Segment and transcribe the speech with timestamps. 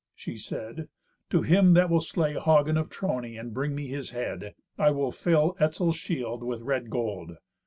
[0.15, 0.87] She said,
[1.29, 5.11] "To him that will slay Hagen of Trony and bring me his head, I will
[5.11, 7.33] fill Etzel's shield with red gold.